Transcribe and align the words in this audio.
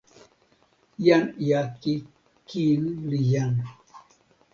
jan 1.05 1.23
jaki 1.47 1.93
kin 2.47 2.81
li 3.09 3.19
jan. 3.31 3.53